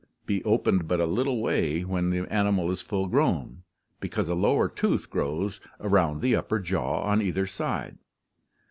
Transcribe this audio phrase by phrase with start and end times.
[0.25, 3.61] be opened 'but a little way when the animal is full grown,
[3.99, 7.99] because a lower tooth grows around the upper jaw on either side.